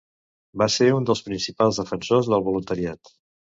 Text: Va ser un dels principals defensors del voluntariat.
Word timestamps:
Va 0.61 0.67
ser 0.75 0.87
un 1.01 1.05
dels 1.09 1.21
principals 1.27 1.81
defensors 1.83 2.33
del 2.35 2.45
voluntariat. 2.51 3.17